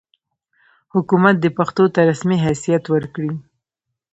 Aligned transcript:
حکومت 0.93 1.35
دې 1.43 1.49
پښتو 1.57 1.83
ته 1.93 1.99
رسمي 2.09 2.37
حیثیت 2.45 2.83
ورکړي. 2.89 3.31